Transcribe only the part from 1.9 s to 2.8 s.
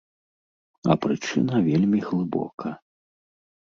глыбока.